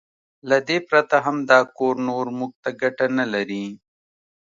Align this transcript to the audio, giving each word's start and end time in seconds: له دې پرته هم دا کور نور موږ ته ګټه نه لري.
له 0.49 0.57
دې 0.67 0.77
پرته 0.87 1.15
هم 1.25 1.37
دا 1.51 1.59
کور 1.77 1.95
نور 2.07 2.25
موږ 2.37 2.51
ته 2.63 2.69
ګټه 2.81 3.05
نه 3.17 3.25
لري. 3.33 3.65